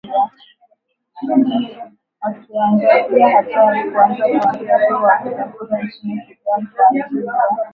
[2.27, 7.33] akiangazia hatua ya kuanza kuandikishwa kwa wapiga kura nchini sudan kwa ajili ya